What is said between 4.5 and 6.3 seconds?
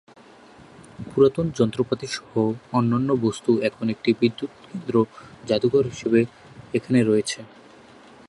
কেন্দ্র জাদুঘর হিসেবে